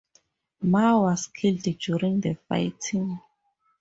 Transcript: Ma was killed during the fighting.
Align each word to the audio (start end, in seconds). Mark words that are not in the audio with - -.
Ma 0.63 0.99
was 0.99 1.27
killed 1.27 1.59
during 1.61 2.19
the 2.21 2.33
fighting. 2.49 3.19